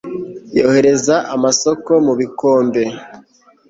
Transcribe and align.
Yohereza 0.57 1.15
amasōko 1.35 1.91
mu 2.05 2.13
bikombe 2.19 2.81